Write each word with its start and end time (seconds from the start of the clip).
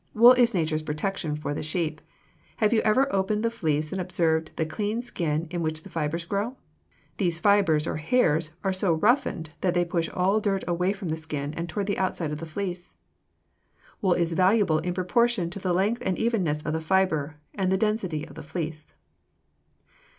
Wool 0.15 0.31
is 0.33 0.55
nature's 0.55 0.81
protection 0.81 1.35
for 1.35 1.53
the 1.53 1.61
sheep. 1.61 2.01
Have 2.57 2.73
you 2.73 2.81
ever 2.81 3.13
opened 3.13 3.43
the 3.43 3.51
fleece 3.51 3.91
and 3.91 4.01
observed 4.01 4.49
the 4.55 4.65
clean 4.65 5.03
skin 5.03 5.45
in 5.51 5.61
which 5.61 5.83
the 5.83 5.89
fibers 5.91 6.25
grow? 6.25 6.57
These 7.17 7.37
fibers, 7.37 7.85
or 7.85 7.97
hairs, 7.97 8.49
are 8.63 8.73
so 8.73 8.93
roughened 8.93 9.51
that 9.61 9.75
they 9.75 9.85
push 9.85 10.09
all 10.09 10.39
dirt 10.39 10.63
away 10.67 10.91
from 10.93 11.09
the 11.09 11.17
skin 11.17 11.51
toward 11.67 11.85
the 11.85 11.99
outside 11.99 12.31
of 12.31 12.39
the 12.39 12.47
fleece. 12.47 12.95
Wool 14.01 14.13
is 14.13 14.33
valuable 14.33 14.79
in 14.79 14.95
proportion 14.95 15.51
to 15.51 15.59
the 15.59 15.71
length 15.71 16.01
and 16.03 16.17
evenness 16.17 16.65
of 16.65 16.73
the 16.73 16.81
fiber 16.81 17.35
and 17.53 17.71
the 17.71 17.77
density 17.77 18.27
of 18.27 18.33
the 18.33 18.41
fleece. 18.41 18.95